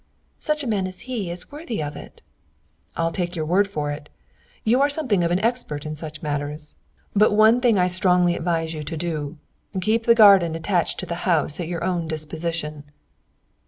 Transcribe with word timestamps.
"Such 0.39 0.63
a 0.63 0.67
man 0.67 0.87
as 0.87 1.01
he 1.01 1.29
is 1.29 1.51
worthy 1.51 1.79
of 1.83 1.95
it." 1.95 2.21
"I'll 2.97 3.11
take 3.11 3.35
your 3.35 3.45
word 3.45 3.67
for 3.67 3.91
it. 3.91 4.09
You 4.63 4.81
are 4.81 4.89
something 4.89 5.23
of 5.23 5.29
an 5.29 5.37
expert 5.41 5.85
in 5.85 5.93
such 5.95 6.23
matters! 6.23 6.75
But 7.15 7.33
one 7.35 7.61
thing 7.61 7.77
I 7.77 7.87
strongly 7.87 8.35
advise 8.35 8.73
you 8.73 8.81
to 8.81 8.97
do: 8.97 9.37
keep 9.79 10.07
the 10.07 10.15
garden 10.15 10.55
attached 10.55 10.99
to 11.01 11.05
the 11.05 11.29
house 11.29 11.59
at 11.59 11.67
your 11.67 11.83
own 11.83 12.07
disposition." 12.07 12.83